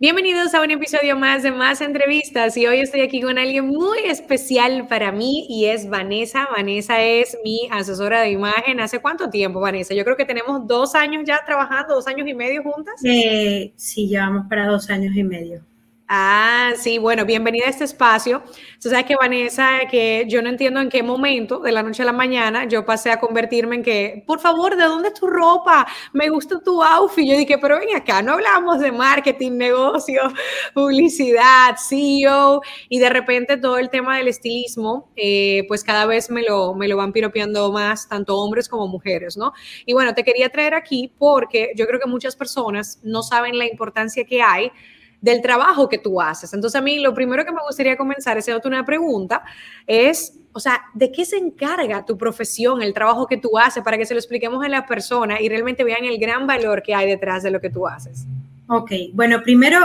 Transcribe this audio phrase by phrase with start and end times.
[0.00, 3.98] Bienvenidos a un episodio más de Más Entrevistas y hoy estoy aquí con alguien muy
[4.04, 6.46] especial para mí y es Vanessa.
[6.56, 8.78] Vanessa es mi asesora de imagen.
[8.78, 9.94] ¿Hace cuánto tiempo, Vanessa?
[9.94, 12.94] Yo creo que tenemos dos años ya trabajando, dos años y medio juntas.
[13.02, 15.64] Eh, sí, llevamos para dos años y medio.
[16.10, 18.42] Ah, sí, bueno, bienvenida a este espacio.
[18.80, 22.06] Tú sabes que Vanessa, que yo no entiendo en qué momento de la noche a
[22.06, 25.86] la mañana yo pasé a convertirme en que, por favor, ¿de dónde es tu ropa?
[26.14, 27.28] Me gusta tu outfit.
[27.28, 30.22] Yo dije, pero ven acá, no hablamos de marketing, negocio,
[30.74, 36.42] publicidad, CEO, y de repente todo el tema del estilismo, eh, pues cada vez me
[36.42, 39.52] lo, me lo van piropeando más, tanto hombres como mujeres, ¿no?
[39.84, 43.66] Y bueno, te quería traer aquí porque yo creo que muchas personas no saben la
[43.66, 44.72] importancia que hay
[45.20, 46.52] del trabajo que tú haces.
[46.54, 49.42] Entonces a mí lo primero que me gustaría comenzar, haciéndote una pregunta,
[49.86, 53.98] es, o sea, ¿de qué se encarga tu profesión, el trabajo que tú haces, para
[53.98, 57.08] que se lo expliquemos a la persona y realmente vean el gran valor que hay
[57.08, 58.26] detrás de lo que tú haces?
[58.68, 59.78] Ok, bueno, primero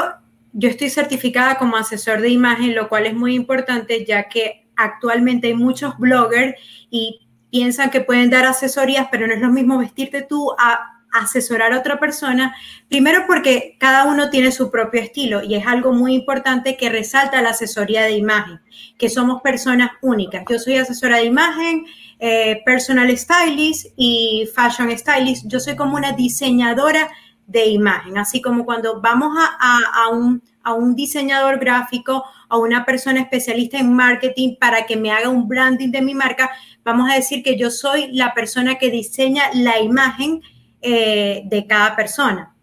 [0.54, 5.48] yo estoy certificada como asesor de imagen, lo cual es muy importante ya que actualmente
[5.48, 6.56] hay muchos bloggers
[6.89, 11.73] y piensan que pueden dar asesorías, pero no es lo mismo vestirte tú a asesorar
[11.73, 12.56] a otra persona,
[12.89, 17.42] primero porque cada uno tiene su propio estilo y es algo muy importante que resalta
[17.42, 18.59] la asesoría de imagen,
[18.97, 20.44] que somos personas únicas.
[20.50, 21.86] Yo soy asesora de imagen,
[22.20, 25.45] eh, personal stylist y fashion stylist.
[25.47, 27.09] Yo soy como una diseñadora
[27.48, 33.22] de imagen, así como cuando vamos a, un, a un diseñador gráfico, a una persona
[33.22, 36.50] especialista en marketing para que me haga un branding de mi marca,
[36.83, 40.42] vamos a decir que yo soy la persona que diseña la imagen
[40.84, 42.53] eh, de cada persona.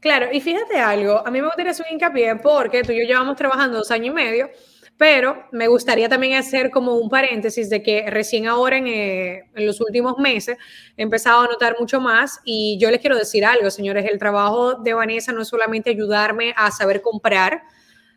[0.00, 3.06] Claro, y fíjate algo, a mí me gustaría hacer un hincapié porque tú y yo
[3.06, 4.50] llevamos trabajando dos años y medio,
[4.96, 9.66] pero me gustaría también hacer como un paréntesis de que recién ahora en, eh, en,
[9.66, 10.58] los últimos meses
[10.96, 14.74] he empezado a notar mucho más y yo les quiero decir algo, señores, el trabajo
[14.74, 17.62] de Vanessa no es solamente ayudarme a saber comprar,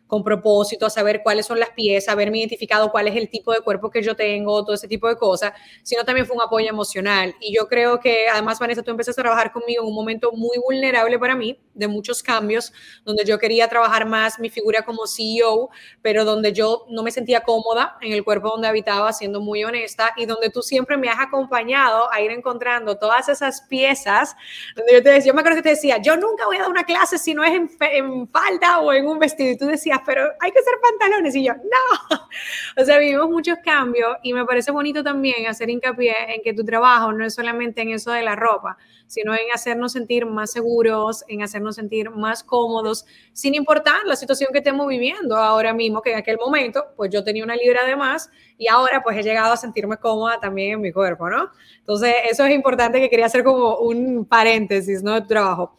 [0.06, 3.60] con propósito, a saber cuáles son las piezas, haberme identificado cuál es el tipo de
[3.60, 7.34] cuerpo que yo tengo, todo ese tipo de cosas, sino también fue un apoyo emocional.
[7.40, 10.58] Y yo creo que además, Vanessa, tú empezaste a trabajar conmigo en un momento muy
[10.58, 12.72] vulnerable para mí, de muchos cambios,
[13.04, 15.70] donde yo quería trabajar más mi figura como CEO,
[16.02, 20.12] pero donde yo no me sentía cómoda en el cuerpo donde habitaba, siendo muy honesta,
[20.16, 24.36] y donde tú siempre me has acompañado a ir encontrando todas esas piezas,
[24.76, 26.70] donde yo te decía, yo me acuerdo que te decía, yo nunca voy a dar
[26.70, 30.00] una clase si no es en, en falda o en un vestido, y tú decías,
[30.04, 31.34] pero hay que hacer pantalones.
[31.34, 32.18] Y yo, no.
[32.76, 36.64] O sea, vivimos muchos cambios y me parece bonito también hacer hincapié en que tu
[36.64, 38.76] trabajo no es solamente en eso de la ropa,
[39.06, 44.50] sino en hacernos sentir más seguros, en hacernos sentir más cómodos, sin importar la situación
[44.52, 47.96] que estemos viviendo ahora mismo, que en aquel momento, pues yo tenía una libra de
[47.96, 51.50] más y ahora pues he llegado a sentirme cómoda también en mi cuerpo, ¿no?
[51.78, 55.26] Entonces, eso es importante que quería hacer como un paréntesis, ¿no?
[55.26, 55.76] Trabajo.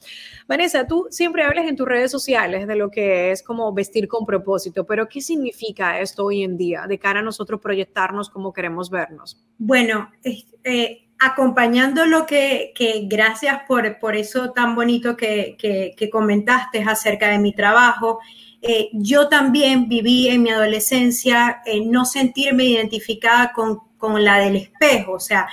[0.48, 4.26] Vanessa, tú siempre hablas en tus redes sociales de lo que es como vestir con
[4.26, 8.90] propósito, pero ¿qué significa esto hoy en día de cara a nosotros proyectarnos como queremos
[8.90, 9.44] vernos?
[9.58, 10.12] Bueno,
[10.64, 12.74] eh, acompañando lo que,
[13.10, 18.20] gracias por, por eso tan bonito que, que, comentaste acerca de mi trabajo.
[18.62, 25.14] Eh, yo también viví en mi adolescencia no sentirme identificada con, con la del espejo,
[25.14, 25.48] o sea,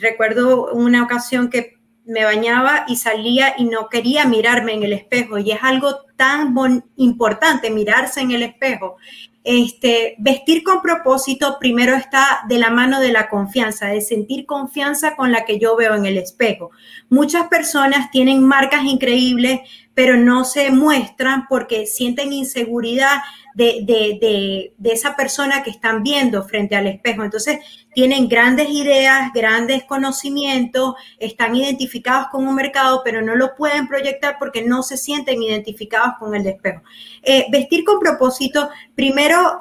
[0.00, 1.75] recuerdo una ocasión que
[2.06, 5.38] me bañaba y salía y no quería mirarme en el espejo.
[5.38, 6.54] Y es algo tan
[6.96, 8.96] importante mirarse en el espejo.
[9.42, 15.14] Este, vestir con propósito primero está de la mano de la confianza, de sentir confianza
[15.14, 16.70] con la que yo veo en el espejo.
[17.10, 19.60] Muchas personas tienen marcas increíbles,
[19.94, 23.18] pero no se muestran porque sienten inseguridad
[23.56, 27.24] de, esa persona que están viendo frente al espejo.
[27.24, 27.58] Entonces,
[27.94, 34.36] tienen grandes ideas, grandes conocimientos, están identificados con un mercado, pero no lo pueden proyectar
[34.38, 36.82] porque no se sienten identificados con el espejo.
[37.22, 39.60] Eh, vestir con propósito, primero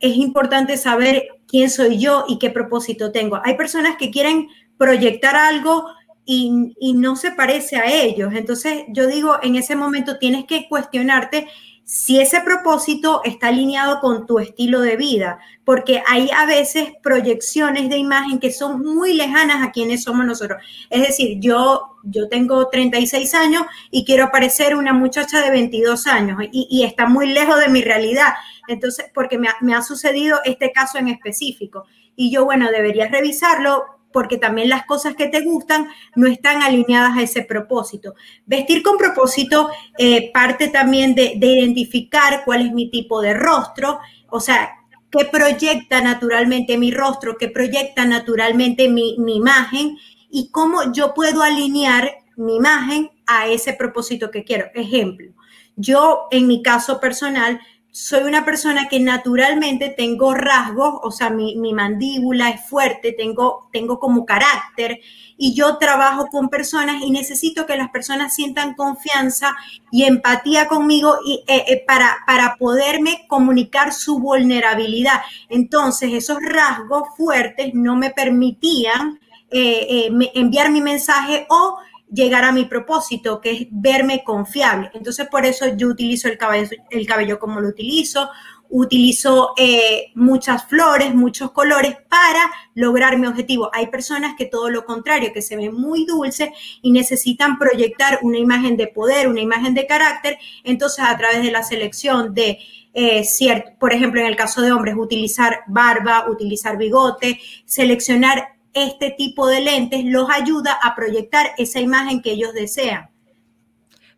[0.00, 3.40] es importante saber quién soy yo y qué propósito tengo.
[3.44, 5.86] Hay personas que quieren proyectar algo
[6.24, 8.34] y, y, no se parece a ellos.
[8.34, 11.48] Entonces yo digo, en ese momento tienes que cuestionarte
[11.90, 17.88] si ese propósito está alineado con tu estilo de vida, porque hay a veces proyecciones
[17.88, 20.62] de imagen que son muy lejanas a quienes somos nosotros.
[20.90, 26.38] Es decir, yo, yo tengo 36 años y quiero parecer una muchacha de 22 años
[26.52, 28.34] y, está muy lejos de mi realidad.
[28.68, 31.86] Entonces, porque me ha, me ha sucedido este caso en específico.
[32.14, 35.86] Y yo, bueno, debería revisarlo porque también las cosas que te gustan
[36.16, 38.16] no están alineadas a ese propósito.
[38.46, 44.40] Vestir con propósito eh, parte también de, identificar cuál es mi tipo de rostro, o
[44.40, 44.70] sea,
[45.08, 49.96] qué proyecta naturalmente mi rostro, qué proyecta naturalmente mi, mi imagen
[50.28, 54.66] y cómo yo puedo alinear mi imagen a ese propósito que quiero.
[54.74, 55.30] Ejemplo,
[55.76, 57.60] yo en mi caso personal
[57.98, 63.98] soy una persona que naturalmente tengo rasgos, o sea, mi, mandíbula es fuerte, tengo, tengo
[63.98, 65.00] como carácter
[65.36, 69.56] y yo trabajo con personas y necesito que las personas sientan confianza
[69.90, 75.20] y empatía conmigo y, eh, eh, para, para poderme comunicar su vulnerabilidad.
[75.48, 79.18] Entonces, esos rasgos fuertes no me permitían
[79.50, 81.78] eh, enviar mi mensaje o
[82.12, 84.90] llegar a mi propósito, que es verme confiable.
[84.94, 88.30] Entonces, por eso yo utilizo el cabello, el cabello como lo utilizo,
[88.70, 93.70] utilizo eh, muchas flores, muchos colores para lograr mi objetivo.
[93.72, 96.50] Hay personas que todo lo contrario, que se ven muy dulces
[96.82, 100.38] y necesitan proyectar una imagen de poder, una imagen de carácter.
[100.64, 102.58] Entonces, a través de la selección de
[102.94, 109.10] eh, cierto, por ejemplo, en el caso de hombres, utilizar barba, utilizar bigote, seleccionar este
[109.10, 113.10] tipo de lentes los ayuda a proyectar esa imagen que ellos desean.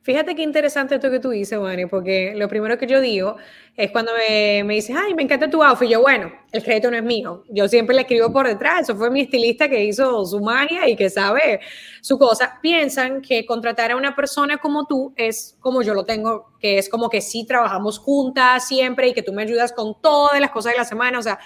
[0.03, 3.37] Fíjate qué interesante esto que tú dices, Wani, porque lo primero que yo digo
[3.77, 5.91] es cuando me, me dices, ay, me encanta tu outfit.
[5.91, 7.45] Yo, bueno, el crédito no es mío.
[7.51, 8.83] Yo siempre le escribo por detrás.
[8.83, 11.61] Eso fue mi estilista que hizo su magia y que sabe
[12.01, 12.59] su cosa.
[12.63, 16.89] Piensan que contratar a una persona como tú es como yo lo tengo, que es
[16.89, 20.73] como que sí trabajamos juntas siempre y que tú me ayudas con todas las cosas
[20.73, 21.19] de la semana.
[21.19, 21.39] O sea,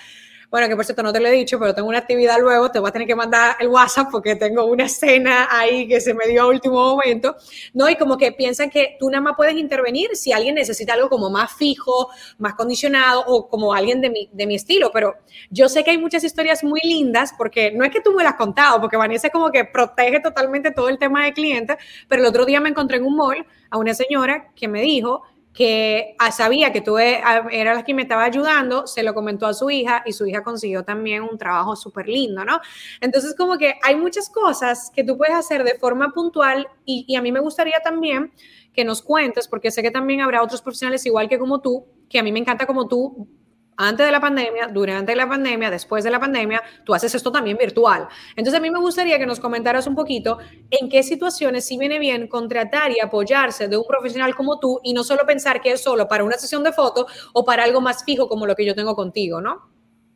[0.54, 2.78] bueno, que por cierto no te lo he dicho, pero tengo una actividad luego, te
[2.78, 6.28] voy a tener que mandar el WhatsApp porque tengo una escena ahí que se me
[6.28, 7.34] dio a último momento,
[7.72, 7.88] ¿no?
[7.88, 11.28] Y como que piensan que tú nada más puedes intervenir si alguien necesita algo como
[11.28, 12.08] más fijo,
[12.38, 15.16] más condicionado o como alguien de mi, de mi estilo, pero
[15.50, 18.34] yo sé que hay muchas historias muy lindas porque no es que tú me las
[18.34, 22.28] has contado, porque Vanessa como que protege totalmente todo el tema de clientes, pero el
[22.28, 25.24] otro día me encontré en un mall a una señora que me dijo,
[25.54, 29.46] que ah, sabía que tú ah, eras la que me estaba ayudando, se lo comentó
[29.46, 32.60] a su hija y su hija consiguió también un trabajo súper lindo, ¿no?
[33.00, 37.14] Entonces, como que hay muchas cosas que tú puedes hacer de forma puntual y, y
[37.14, 38.32] a mí me gustaría también
[38.74, 42.18] que nos cuentes, porque sé que también habrá otros profesionales igual que como tú, que
[42.18, 43.28] a mí me encanta como tú
[43.76, 47.56] antes de la pandemia, durante la pandemia, después de la pandemia, tú haces esto también
[47.56, 48.08] virtual.
[48.36, 50.38] Entonces a mí me gustaría que nos comentaras un poquito
[50.70, 54.92] en qué situaciones sí viene bien contratar y apoyarse de un profesional como tú y
[54.92, 58.04] no solo pensar que es solo para una sesión de fotos o para algo más
[58.04, 59.70] fijo como lo que yo tengo contigo, ¿no?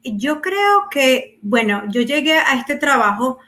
[0.05, 3.39] Yo creo que, bueno, yo llegué a este trabajo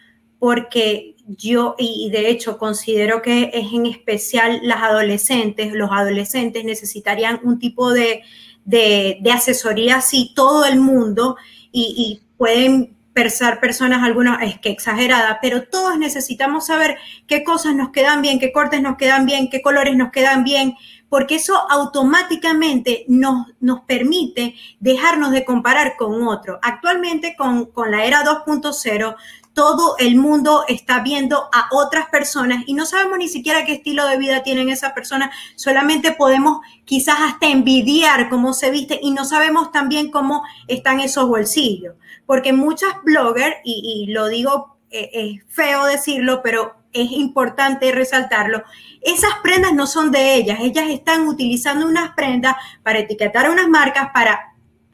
[0.41, 7.41] porque yo, y de hecho considero que es en especial las adolescentes, los adolescentes necesitarían
[7.45, 8.23] un tipo de
[8.65, 11.37] de, asesoría así todo el mundo
[11.73, 16.97] y, pueden pensar personas algunas es que exagerada, pero todos necesitamos saber
[17.27, 20.75] qué cosas nos quedan bien, qué cortes nos quedan bien, qué colores nos quedan bien,
[21.11, 26.59] porque eso automáticamente nos, nos permite dejarnos de comparar con otro.
[26.63, 29.17] Actualmente con, con la era 2.0
[29.55, 34.07] todo el mundo está viendo a otras personas y no sabemos ni siquiera qué estilo
[34.07, 39.25] de vida tienen esas personas, solamente podemos quizás hasta envidiar cómo se viste y no
[39.25, 41.95] sabemos también cómo están esos bolsillos,
[42.27, 48.63] porque muchas bloggers, y, lo digo, eh, es feo decirlo, pero es importante resaltarlo,
[49.01, 54.11] esas prendas no son de ellas, ellas están utilizando unas prendas para etiquetar unas marcas,
[54.13, 54.50] para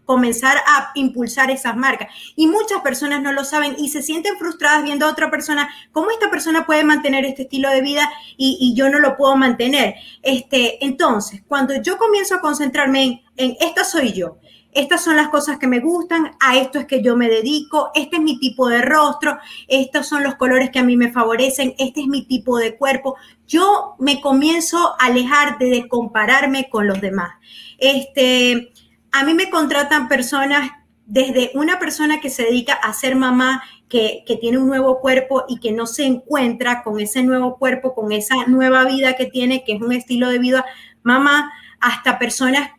[0.07, 2.09] comenzar a impulsar esas marcas.
[2.37, 6.11] Y muchas personas no lo saben y se sienten frustradas viendo a otra persona, cómo
[6.11, 9.97] esta persona puede mantener este estilo de vida y, yo no lo puedo mantener.
[10.23, 14.39] Este, entonces, cuando yo comienzo a concentrarme en, esta soy yo,
[14.73, 18.17] estas son las cosas que me gustan, a esto es que yo me dedico, este
[18.17, 22.03] es mi tipo de rostro, estos son los colores que a mí me favorecen, este
[22.03, 23.17] es mi tipo de cuerpo.
[23.49, 27.31] Yo me comienzo a alejar de compararme con los demás.
[27.79, 28.71] Este,
[29.19, 30.71] a mí me contratan personas,
[31.07, 35.59] desde una persona que se dedica a ser mamá, que, tiene un nuevo cuerpo y
[35.59, 39.75] que no se encuentra con ese nuevo cuerpo, con esa nueva vida que tiene, que
[39.75, 40.65] es un estilo de vida.
[41.03, 42.71] Mamá, hasta personas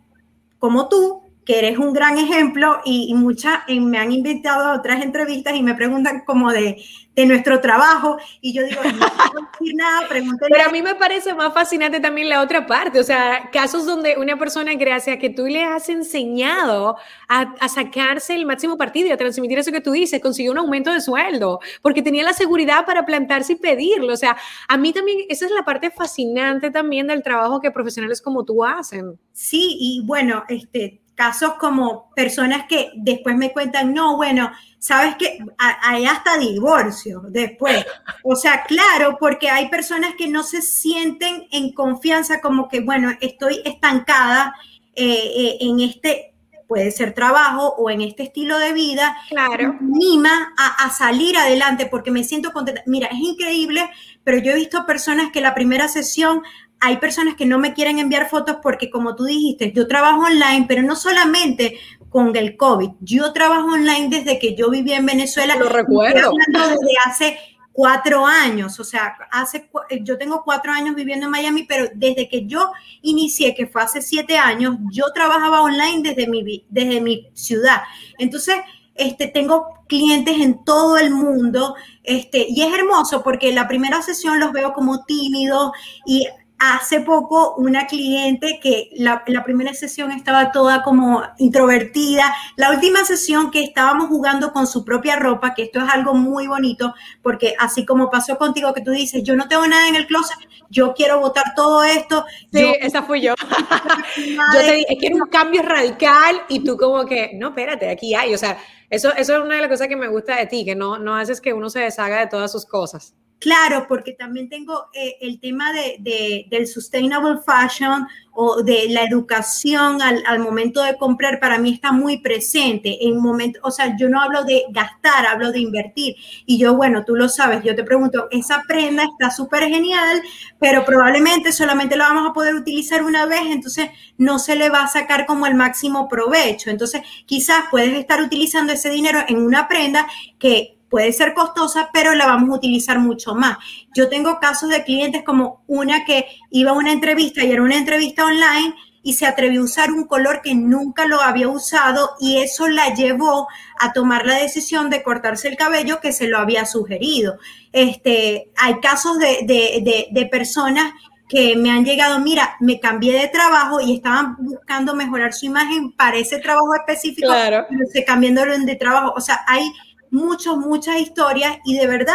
[0.60, 5.56] como tú, que eres un gran ejemplo y, muchas me han invitado a otras entrevistas
[5.56, 6.84] y me preguntan como de,
[7.16, 10.51] de nuestro trabajo y yo digo, no puedo decir nada, pregúntale.
[10.51, 14.18] Pero a mí me parece más fascinante también la otra parte, o sea, casos donde
[14.18, 16.98] una persona, gracias que tú le has enseñado
[17.30, 20.58] a, a sacarse el máximo partido y a transmitir eso que tú dices, consiguió un
[20.58, 24.36] aumento de sueldo, porque tenía la seguridad para plantarse y pedirlo, o sea,
[24.68, 28.66] a mí también, esa es la parte fascinante también del trabajo que profesionales como tú
[28.66, 29.18] hacen.
[29.32, 35.40] Sí, y bueno, este, casos como personas que después me cuentan, no, bueno, sabes que
[35.58, 37.84] hay hasta divorcio después.
[38.24, 43.12] O sea, claro, porque hay personas que no se sienten en confianza como que, bueno,
[43.20, 44.54] estoy estancada
[44.96, 46.36] eh, eh, en este,
[46.68, 49.76] puede ser trabajo o en este estilo de vida, claro.
[49.80, 52.84] me anima a, a, salir adelante porque me siento contenta.
[52.86, 53.90] Mira, es increíble,
[54.24, 56.44] pero yo he visto personas que la primera sesión
[56.79, 60.65] hay personas que no me quieren enviar fotos porque, como tú dijiste, yo trabajo online,
[60.67, 61.79] pero no solamente
[62.10, 62.91] con el COVID.
[63.01, 65.55] Yo trabajo online desde que yo vivía en Venezuela.
[65.55, 66.31] Lo recuerdo.
[66.48, 67.38] Desde hace
[67.77, 69.69] cuatro años, o sea, hace,
[70.01, 72.72] yo tengo cuatro años viviendo en Miami, pero desde que yo
[73.03, 77.81] inicié, que fue hace siete años, yo trabajaba online desde mi, desde mi ciudad.
[78.17, 78.55] Entonces,
[78.96, 84.39] este, tengo clientes en todo el mundo, este, y es hermoso porque la primera sesión
[84.39, 85.72] los veo como tímidos
[86.03, 86.27] y
[86.60, 93.52] hace poco una cliente que la, primera sesión estaba toda como introvertida, la última sesión
[93.52, 97.86] que estábamos jugando con su propia ropa, que esto es algo muy bonito, porque así
[97.86, 100.38] como pasó contigo que tú dices, yo no tengo nada en el closet,
[100.70, 102.26] yo quiero botar todo esto.
[102.52, 103.36] Sí, esa fui yo.
[104.18, 108.34] yo te dije, quiero un cambio radical y tú como que, no, espérate, aquí hay,
[108.34, 108.58] o sea,
[108.90, 111.16] eso, eso es una de las cosas que me gusta de ti, que no, no
[111.16, 113.14] haces que uno se deshaga de todas sus cosas.
[113.39, 120.01] Claro, porque también tengo eh, el tema de, del sustainable fashion o de la educación
[120.01, 122.98] al, momento de comprar, para mí está muy presente.
[123.08, 126.15] En momento, o sea, yo no hablo de gastar, hablo de invertir.
[126.48, 130.22] Y yo, bueno, tú lo sabes, yo te pregunto, esa prenda está súper genial,
[130.60, 134.84] pero probablemente solamente la vamos a poder utilizar una vez, entonces no se le va
[134.84, 136.72] a sacar como el máximo provecho.
[136.72, 140.08] Entonces, quizás puedes estar utilizando ese dinero en una prenda
[140.39, 143.58] que puede ser costosa, pero la vamos a utilizar mucho más.
[143.94, 147.77] Yo tengo casos de clientes como una que iba a una entrevista y era una
[147.77, 148.74] entrevista online
[149.08, 152.94] y se atrevió a usar un color que nunca lo había usado y eso la
[152.94, 153.48] llevó
[153.79, 157.38] a tomar la decisión de cortarse el cabello que se lo había sugerido.
[157.72, 160.91] Este, hay casos de, de, de, personas
[161.29, 165.94] que me han llegado, mira, me cambié de trabajo y estaban buscando mejorar su imagen
[165.94, 167.65] para ese trabajo específico, claro.
[167.70, 169.13] pero se cambiándolo de trabajo.
[169.15, 169.72] O sea, hay
[170.12, 172.14] muchas, muchas historias y de verdad,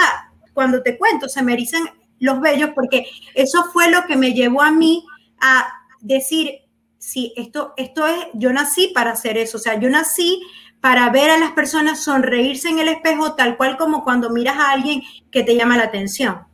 [0.52, 1.84] cuando te cuento, se me erizan
[2.18, 5.04] los vellos porque eso fue lo que me llevó a mí
[5.40, 5.66] a
[6.00, 6.60] decir,
[6.98, 10.40] sí, esto, esto es, yo nací para hacer eso, o sea, yo nací
[10.80, 14.72] para ver a las personas sonreírse en el espejo tal cual como cuando miras a
[14.72, 16.51] alguien que te llama la atención.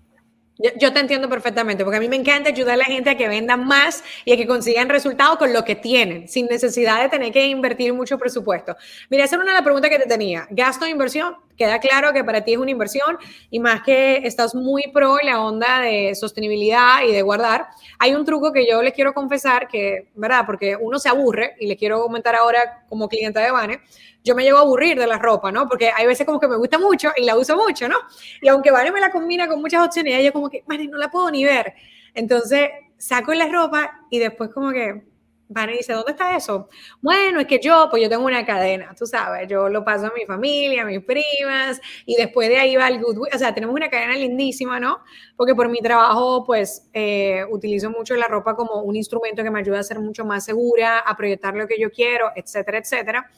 [0.59, 3.29] Yo, te entiendo perfectamente, porque a mí me encanta ayudar a la gente a que
[3.29, 7.33] vendan más y a que consigan resultados con lo que tienen, sin necesidad de tener
[7.33, 8.77] que invertir mucho presupuesto.
[9.09, 10.49] Mira, esa era una de las preguntas que te tenía.
[10.51, 11.37] ¿Gasto de inversión?
[11.59, 13.19] Queda claro que para ti es una inversión
[13.51, 17.67] y más que estás muy pro en la onda de sostenibilidad y de guardar.
[17.99, 20.45] Hay un truco que yo les quiero confesar que, ¿verdad?
[20.47, 23.81] Porque uno se aburre y les quiero comentar ahora como cliente de Vane
[24.25, 25.67] yo me llego a aburrir de la ropa, ¿no?
[25.69, 27.97] Porque hay veces como que me gusta mucho y la uso mucho, ¿no?
[28.43, 31.11] Y aunque Vane me la combina con muchas opciones, ella como que, Vane, no la
[31.11, 31.75] puedo ni ver.
[32.15, 35.08] Entonces saco la ropa y después como que
[35.49, 36.69] Vane dice, ¿dónde está eso?
[37.01, 40.13] Bueno, es que yo, pues yo tengo una cadena, tú sabes, yo lo paso a
[40.15, 43.75] mi familia, a mis primas, y después de ahí va el Goodwill, o sea, tenemos
[43.75, 44.99] una cadena lindísima, ¿no?
[45.37, 49.61] Porque por mi trabajo, pues, eh, utilizo mucho la ropa como un instrumento que me
[49.61, 53.31] ayuda a ser mucho más segura, a proyectar lo que yo quiero, etcétera, etcétera.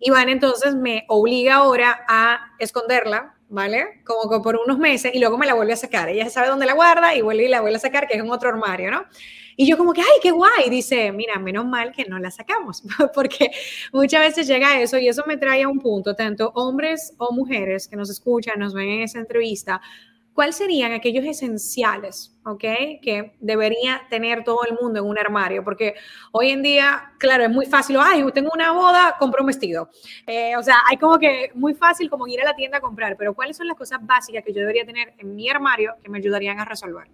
[0.00, 4.02] Iván entonces me obliga ahora a esconderla, ¿vale?
[4.04, 6.08] Como que por unos meses y luego me la vuelve a sacar.
[6.08, 8.30] Ella sabe dónde la guarda y vuelve y la vuelve a sacar, que es en
[8.30, 9.04] otro armario, ¿no?
[9.56, 10.70] Y yo como que, ay, qué guay.
[10.70, 12.82] Dice, mira, menos mal que no la sacamos,
[13.14, 13.50] porque
[13.92, 17.88] muchas veces llega eso y eso me trae a un punto, tanto hombres o mujeres
[17.88, 19.80] que nos escuchan, nos ven en esa entrevista,
[20.34, 22.60] ¿cuáles serían aquellos esenciales, ok,
[23.00, 25.64] que debería tener todo el mundo en un armario?
[25.64, 25.94] Porque
[26.32, 29.88] hoy en día, claro, es muy fácil, ay, tengo una boda, compro un vestido.
[30.26, 33.16] Eh, o sea, hay como que muy fácil como ir a la tienda a comprar,
[33.16, 36.18] pero ¿cuáles son las cosas básicas que yo debería tener en mi armario que me
[36.18, 37.08] ayudarían a resolver?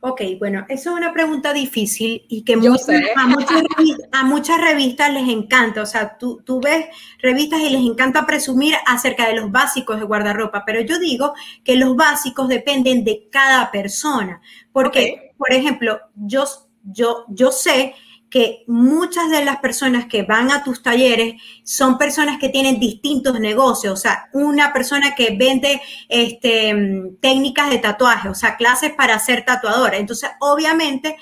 [0.00, 4.60] Ok, bueno, eso es una pregunta difícil y que muchas, a, muchas revistas, a, muchas
[4.60, 5.82] revistas, les encanta.
[5.82, 6.86] O sea, tú, tú, ves
[7.20, 11.74] revistas y les encanta presumir acerca de los básicos de guardarropa, pero yo digo que
[11.74, 14.40] los básicos dependen de cada persona.
[14.70, 15.30] Porque, okay.
[15.36, 16.44] por ejemplo, yo,
[16.84, 17.94] yo, yo sé
[18.30, 23.40] que muchas de las personas que van a tus talleres son personas que tienen distintos
[23.40, 26.74] negocios, o sea, una persona que vende este,
[27.20, 29.96] técnicas de tatuaje, o sea, clases para ser tatuadora.
[29.96, 31.16] Entonces, obviamente,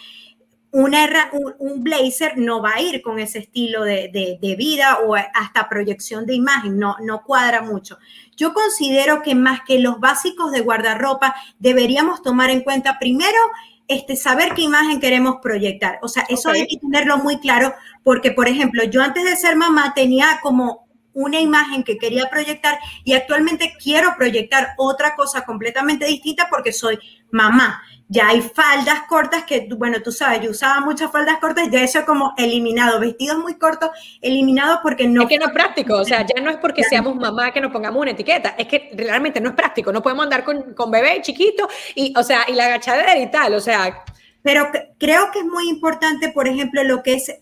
[0.72, 5.68] un, blazer no va a ir con ese estilo de, de, de, vida o hasta
[5.68, 7.98] proyección de imagen, no, no cuadra mucho.
[8.36, 13.38] Yo considero que más que los básicos de guardarropa, deberíamos tomar en cuenta primero
[13.88, 15.98] este, saber qué imagen queremos proyectar.
[16.02, 19.56] O sea, eso hay que tenerlo muy claro porque, por ejemplo, yo antes de ser
[19.56, 26.04] mamá tenía como una imagen que quería proyectar y actualmente quiero proyectar otra cosa completamente
[26.04, 26.98] distinta porque soy
[27.30, 31.82] mamá ya hay faldas cortas que, bueno, tú sabes, yo usaba muchas faldas cortas, ya
[31.82, 35.22] eso como eliminado, vestidos muy cortos, eliminado porque no...
[35.22, 37.72] Es que no es práctico, o sea, ya no es porque seamos mamá que nos
[37.72, 41.20] pongamos una etiqueta, es que realmente no es práctico, no podemos andar con, con bebé
[41.22, 44.04] chiquito y, o sea, y la agachadera y tal, o sea,
[44.46, 47.32] pero creo que es muy importante, por ejemplo, lo que es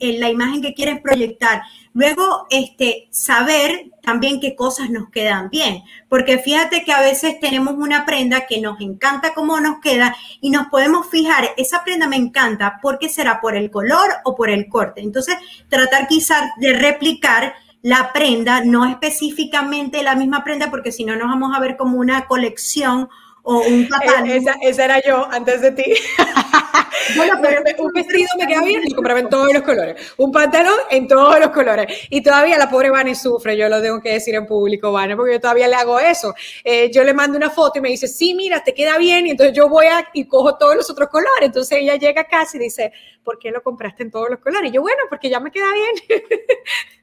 [0.00, 1.62] la imagen que quieres proyectar.
[1.92, 7.74] Luego, este, saber también qué cosas nos quedan bien, porque fíjate que a veces tenemos
[7.76, 12.14] una prenda que nos encanta cómo nos queda y nos podemos fijar, esa prenda me
[12.14, 15.00] encanta, porque será por el color o por el corte.
[15.00, 15.34] Entonces,
[15.68, 21.26] tratar quizás de replicar la prenda, no específicamente la misma prenda, porque si no nos
[21.26, 23.08] vamos a ver como una colección
[23.42, 24.30] o un pantalón.
[24.30, 25.84] Eh, esa, esa, era yo antes de ti.
[27.16, 30.12] Bueno, pero un vestido me queda bien, lo compraba en todos los colores.
[30.16, 31.86] Un pantalón en todos los colores.
[32.10, 35.32] Y todavía la pobre Vane sufre, yo lo tengo que decir en público, Vane, porque
[35.32, 36.34] yo todavía le hago eso.
[36.64, 39.26] Eh, yo le mando una foto y me dice, sí, mira, te queda bien.
[39.26, 41.42] Y entonces yo voy a, y cojo todos los otros colores.
[41.42, 42.92] Entonces ella llega a casa y dice,
[43.24, 44.70] ¿por qué lo compraste en todos los colores?
[44.70, 46.22] Y yo, bueno, porque ya me queda bien.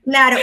[0.05, 0.37] Claro,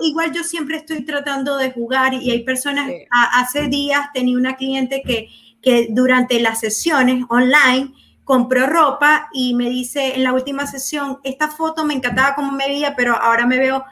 [0.00, 5.02] igual, yo siempre estoy tratando de jugar y hay personas, hace días tenía una cliente
[5.04, 5.28] que,
[5.60, 7.92] que durante las sesiones online
[8.24, 12.66] compró ropa y me dice en la última sesión, esta foto me encantaba como me
[12.66, 13.84] veía, pero ahora me veo,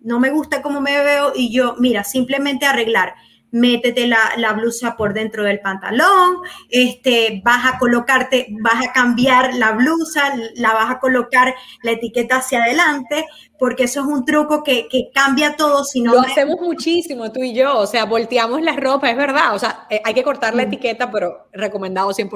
[0.00, 3.14] no me gusta cómo me veo y yo, mira, simplemente arreglar
[3.52, 9.72] métete la, blusa por dentro del pantalón, este, vas a colocarte, vas a cambiar la
[9.72, 13.26] blusa, la vas a colocar la etiqueta hacia adelante,
[13.58, 15.84] porque eso es un truco que, cambia todo.
[15.84, 19.54] Si no Lo hacemos muchísimo, tú y yo, o sea, volteamos la ropa, es verdad,
[19.54, 20.68] o sea, eh, hay que cortar la mm.
[20.68, 22.30] etiqueta, pero recomendado 100%.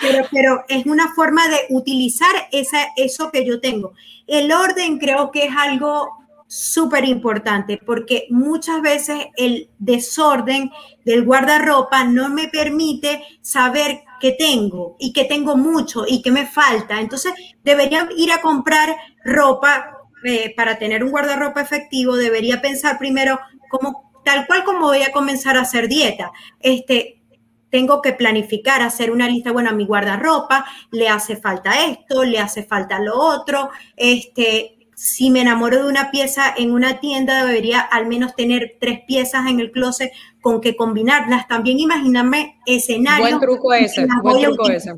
[0.00, 3.92] pero, pero es una forma de utilizar esa, eso que yo tengo.
[4.26, 10.70] El orden creo que es algo súper importante porque muchas veces el desorden
[11.04, 16.46] del guardarropa no me permite saber qué tengo y que tengo mucho y que me
[16.46, 17.00] falta.
[17.00, 17.32] Entonces
[17.64, 22.16] debería ir a comprar ropa eh, para tener un guardarropa efectivo.
[22.16, 26.32] Debería pensar primero como tal cual como voy a comenzar a hacer dieta.
[26.60, 27.22] Este,
[27.70, 32.38] tengo que planificar, hacer una lista, bueno, a mi guardarropa le hace falta esto, le
[32.38, 37.80] hace falta lo otro, este, si me enamoro de una pieza en una tienda, debería
[37.80, 41.46] al menos tener tres piezas en el closet con que combinarlas.
[41.48, 43.28] También imaginarme escenarios.
[43.28, 44.94] Buen truco ese, buen truco ese.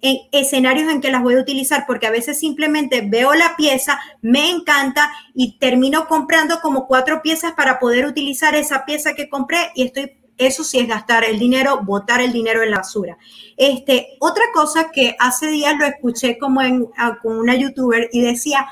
[0.00, 4.00] En escenarios en que las voy a utilizar, porque a veces simplemente veo la pieza,
[4.22, 9.58] me encanta y termino comprando como cuatro piezas para poder utilizar esa pieza que compré
[9.74, 13.16] y estoy eso sí es gastar el dinero, botar el dinero en la basura.
[13.56, 16.88] Este, otra cosa que hace días lo escuché como en,
[17.22, 18.66] con una youtuber y decía,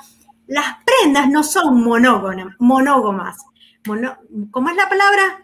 [0.47, 3.37] las prendas no son monógonas, monógamas.
[4.51, 5.43] ¿Cómo es la palabra?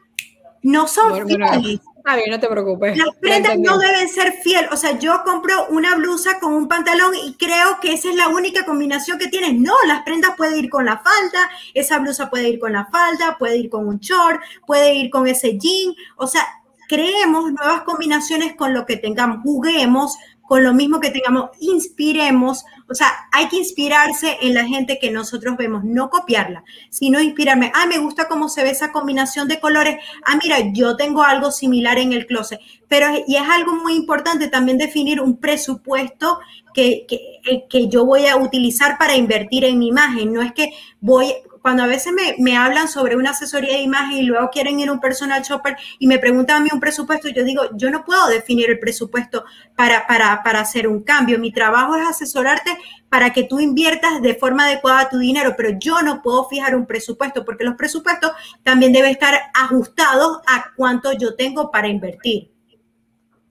[0.62, 1.80] No son fieles.
[2.04, 2.96] Ah, bien, no te preocupes.
[2.96, 4.70] Las prendas no deben ser fieles.
[4.72, 8.28] O sea, yo compro una blusa con un pantalón y creo que esa es la
[8.28, 9.54] única combinación que tienes.
[9.54, 13.36] No, las prendas pueden ir con la falda, esa blusa puede ir con la falda,
[13.38, 15.94] puede ir con un short, puede ir con ese jean.
[16.16, 16.46] O sea,
[16.88, 20.16] creemos nuevas combinaciones con lo que tengamos, juguemos
[20.50, 25.12] con lo mismo que tengamos, inspiremos, o sea, hay que inspirarse en la gente que
[25.12, 29.60] nosotros vemos, no copiarla, sino inspirarme, ah, me gusta cómo se ve esa combinación de
[29.60, 32.58] colores, ah, mira, yo tengo algo similar en el closet,
[32.88, 36.40] pero y es algo muy importante también definir un presupuesto
[36.74, 40.72] que, que, que yo voy a utilizar para invertir en mi imagen, no es que
[41.00, 41.32] voy,
[41.62, 44.92] cuando a veces me, hablan sobre una asesoría de imagen y luego quieren ir a
[44.92, 48.28] un personal shopper y me preguntan a mí un presupuesto, yo digo, yo no puedo
[48.28, 49.44] definir el presupuesto
[49.76, 51.38] para, para, para hacer un cambio.
[51.38, 52.70] Mi trabajo es asesorarte
[53.08, 56.86] para que tú inviertas de forma adecuada tu dinero, pero yo no puedo fijar un
[56.86, 62.50] presupuesto porque los presupuestos también deben estar ajustados a cuánto yo tengo para invertir.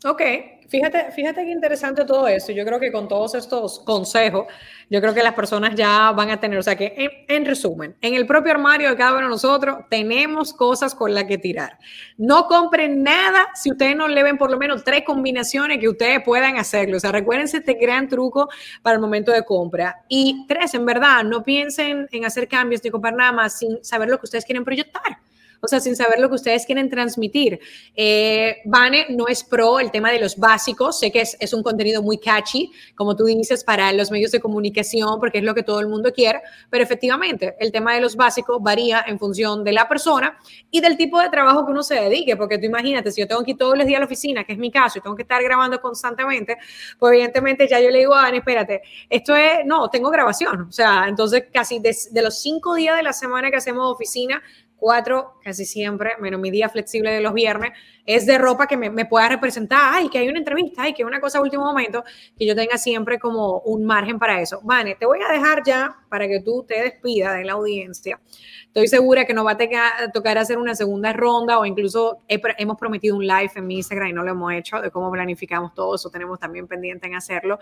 [0.05, 0.21] Ok,
[0.69, 2.51] Fíjate, fíjate qué interesante todo eso.
[2.51, 4.45] Yo creo que con todos estos consejos,
[4.87, 8.13] yo creo que las personas ya van a tener, o sea que en, resumen, en
[8.13, 11.79] el propio armario de cada uno de nosotros tenemos cosas con las que tirar.
[12.17, 16.21] No compren nada si ustedes no le ven por lo menos tres combinaciones que ustedes
[16.23, 16.97] puedan hacerlo.
[16.97, 18.47] O sea, recuérdense este gran truco
[18.83, 20.03] para el momento de compra.
[20.07, 24.07] Y tres, en verdad, no piensen en hacer cambios ni comprar nada más sin saber
[24.07, 25.17] lo que ustedes quieren proyectar.
[25.61, 27.59] O sea, sin saber lo que ustedes quieren transmitir.
[27.95, 32.01] Eh, Vane no es pro el tema de los básicos, sé que es, un contenido
[32.01, 35.79] muy catchy, como tú dices, para los medios de comunicación, porque es lo que todo
[35.79, 39.87] el mundo quiere, pero efectivamente el tema de los básicos varía en función de la
[39.87, 40.37] persona
[40.69, 43.43] y del tipo de trabajo que uno se dedique, porque tú imagínate, si yo tengo
[43.43, 45.23] que ir todos los días a la oficina, que es mi caso, y tengo que
[45.23, 46.57] estar grabando constantemente,
[46.97, 50.71] pues evidentemente ya yo le digo a Vane, espérate, esto es, no, tengo grabación, o
[50.71, 54.41] sea, entonces casi de, de los cinco días de la semana que hacemos oficina,
[54.79, 57.71] cuatro, casi siempre, menos mi día flexible de los viernes,
[58.05, 61.19] es de ropa que me, pueda representar, ay, que hay una entrevista, ay, que una
[61.19, 62.03] cosa último momento,
[62.37, 64.59] que yo tenga siempre como un margen para eso.
[64.63, 68.19] Vane, te voy a dejar ya para que tú te despidas de la audiencia.
[68.65, 73.15] Estoy segura que nos va a tocar hacer una segunda ronda o incluso hemos prometido
[73.15, 76.09] un live en mi Instagram y no lo hemos hecho, de cómo planificamos todo eso,
[76.09, 77.59] tenemos también pendiente en hacerlo.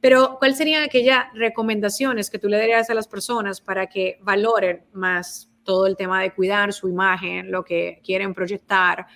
[0.00, 4.84] Pero, ¿cuáles serían aquellas recomendaciones que tú le darías a las personas para que valoren
[4.92, 9.06] más todo el tema de cuidar su imagen, lo que quieren proyectar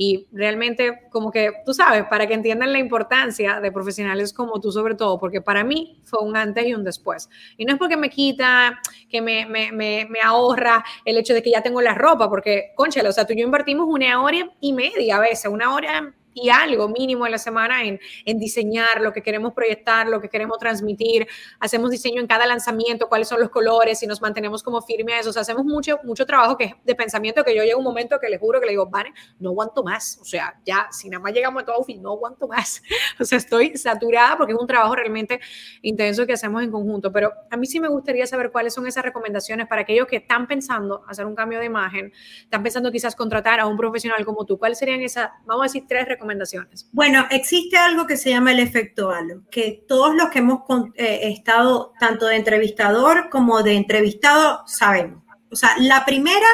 [0.00, 4.70] y realmente como que, tú sabes, para que entiendan la importancia de profesionales como tú
[4.70, 7.28] sobre todo, porque para mí fue un antes y un después.
[7.56, 8.78] Y no es porque me quita,
[9.10, 13.08] que me, me, me, ahorra el hecho de que ya tengo la ropa, porque, conchale,
[13.08, 16.50] o sea, tú y yo invertimos una hora y media a veces, una hora y
[16.50, 20.58] algo mínimo en la semana en, en, diseñar lo que queremos proyectar, lo que queremos
[20.58, 21.26] transmitir.
[21.60, 25.18] Hacemos diseño en cada lanzamiento, cuáles son los colores y nos mantenemos como firmes a
[25.20, 25.30] eso.
[25.30, 28.18] O sea, hacemos mucho, mucho trabajo que de pensamiento que yo llego a un momento
[28.20, 30.18] que le juro que le digo, vale, no aguanto más.
[30.20, 32.82] O sea, ya, si nada más llegamos a todo outfit, no aguanto más.
[33.20, 35.40] O sea, estoy saturada porque es un trabajo realmente
[35.82, 37.10] intenso que hacemos en conjunto.
[37.10, 40.46] Pero a mí sí me gustaría saber cuáles son esas recomendaciones para aquellos que están
[40.46, 42.12] pensando hacer un cambio de imagen,
[42.42, 44.58] están pensando quizás contratar a un profesional como tú.
[44.58, 46.17] ¿Cuáles serían esas, vamos a decir, tres recomendaciones?
[46.18, 46.88] Recomendaciones?
[46.92, 50.62] Bueno, existe algo que se llama el efecto halo, que todos los que hemos
[50.96, 55.22] eh, estado tanto de entrevistador como de entrevistado sabemos.
[55.50, 56.46] O sea, la primera,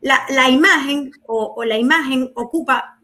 [0.00, 2.98] la, imagen o, la imagen ocupa,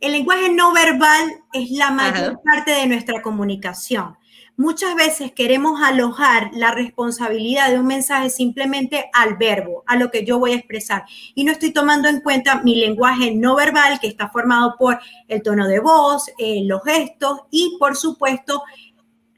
[0.00, 4.16] el lenguaje no verbal es la mayor parte de nuestra comunicación.
[4.56, 10.26] Muchas veces queremos alojar la responsabilidad de un mensaje simplemente al verbo, a lo que
[10.26, 11.04] yo voy a expresar.
[11.34, 15.42] Y no estoy tomando en cuenta mi lenguaje no verbal, que está formado por el
[15.42, 18.62] tono de voz, eh, los gestos y, por supuesto,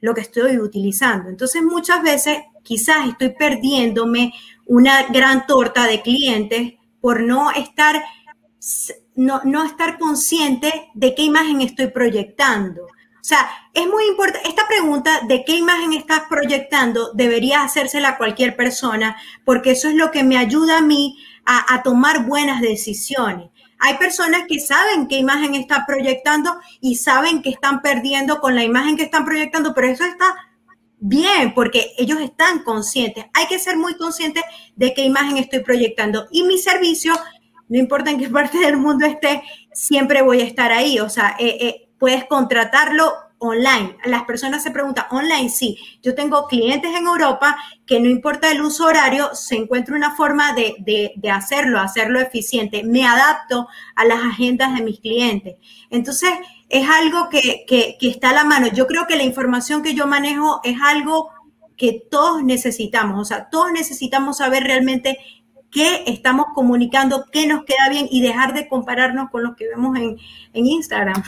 [0.00, 1.28] lo que estoy utilizando.
[1.28, 4.34] Entonces, muchas veces quizás estoy perdiéndome
[4.66, 8.02] una gran torta de clientes por no estar,
[9.14, 12.88] no, no estar consciente de qué imagen estoy proyectando.
[13.24, 18.16] O sea, es muy importante, esta pregunta de qué imagen estás proyectando debería hacérsela a
[18.18, 23.48] cualquier persona, porque eso es lo que me ayuda a mí a, tomar buenas decisiones.
[23.78, 28.62] Hay personas que saben qué imagen está proyectando y saben que están perdiendo con la
[28.62, 30.26] imagen que están proyectando, pero eso está
[31.00, 33.24] bien porque ellos están conscientes.
[33.32, 34.44] Hay que ser muy conscientes
[34.76, 36.28] de qué imagen estoy proyectando.
[36.30, 37.14] Y mi servicio,
[37.70, 41.00] no importa en qué parte del mundo esté, siempre voy a estar ahí.
[41.00, 43.12] O sea, eh, eh, puedes contratarlo
[43.44, 43.96] online.
[44.04, 45.78] Las personas se preguntan, online, sí.
[46.02, 50.54] Yo tengo clientes en Europa que no importa el uso horario, se encuentra una forma
[50.54, 52.82] de, hacerlo, hacerlo eficiente.
[52.84, 55.56] Me adapto a las agendas de mis clientes.
[55.90, 56.30] Entonces,
[56.68, 57.66] es algo que,
[58.00, 58.68] está a la mano.
[58.68, 61.30] Yo creo que la información que yo manejo es algo
[61.76, 63.20] que todos necesitamos.
[63.20, 65.18] O sea, todos necesitamos saber realmente
[65.70, 69.98] qué estamos comunicando, qué nos queda bien y dejar de compararnos con lo que vemos
[69.98, 71.22] en Instagram.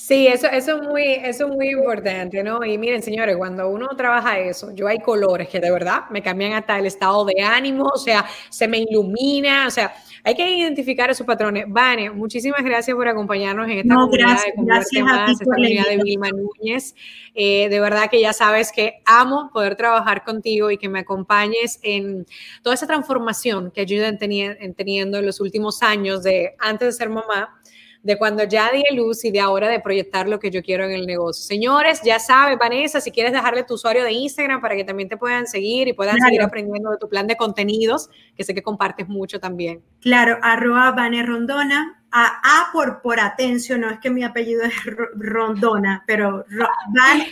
[0.00, 2.64] Sí, eso, eso, es muy, eso es muy importante, ¿no?
[2.64, 6.52] Y miren, señores, cuando uno trabaja eso, yo hay colores que de verdad me cambian
[6.52, 11.10] hasta el estado de ánimo, o sea, se me ilumina, o sea, hay que identificar
[11.10, 11.64] esos patrones.
[11.66, 16.28] Vane, muchísimas gracias por acompañarnos en esta comunidad de gracias más, esta comunidad de Vilma
[16.30, 16.94] Núñez.
[17.34, 21.80] Eh, de verdad que ya sabes que amo poder trabajar contigo y que me acompañes
[21.82, 22.24] en
[22.62, 27.58] toda esa transformación que ayudan teniendo en los últimos años de antes de ser mamá
[28.02, 30.92] de cuando ya di luz y de ahora de proyectar lo que yo quiero en
[30.92, 31.44] el negocio.
[31.44, 35.16] Señores, ya sabes, Vanessa, si quieres dejarle tu usuario de Instagram para que también te
[35.16, 39.08] puedan seguir y puedan seguir aprendiendo de tu plan de contenidos, que sé que compartes
[39.08, 39.82] mucho también.
[40.00, 44.72] Claro, arroba Vane Rondona, a, por, por atención, no es que mi apellido es
[45.14, 46.44] Rondona, pero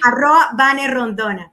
[0.04, 1.52] arroba Vane Rondona.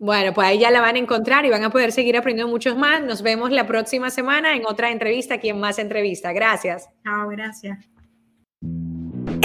[0.00, 2.76] Bueno, pues ahí ya la van a encontrar y van a poder seguir aprendiendo muchos
[2.76, 3.02] más.
[3.02, 6.32] Nos vemos la próxima semana en otra entrevista aquí en Más Entrevista.
[6.32, 6.88] Gracias.
[7.02, 7.97] Chao, gracias.